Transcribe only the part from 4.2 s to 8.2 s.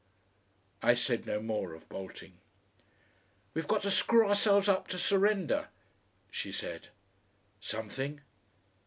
ourselves up to surrender," she said. "Something."